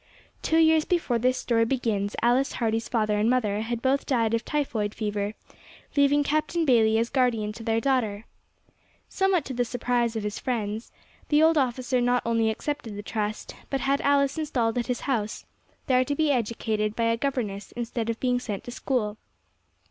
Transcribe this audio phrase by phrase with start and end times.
[0.41, 4.43] Two years before this story begins Alice Hardy's father and mother had both died of
[4.43, 5.35] typhoid fever,
[5.95, 8.25] leaving Captain Bayley as guardian to their daughter.
[9.09, 10.91] Somewhat to the surprise of his friends,
[11.29, 15.45] the old officer not only accepted the trust, but had Alice installed at his house,
[15.85, 19.17] there to be educated by a governess instead of being sent to school.